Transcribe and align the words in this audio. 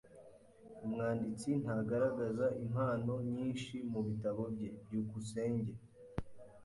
Umwanditsi 0.85 1.49
ntagaragaza 1.61 2.45
impano 2.63 3.13
nyinshi 3.31 3.73
mubitabo 3.91 4.41
bye. 4.53 4.69
byukusenge 4.85 5.71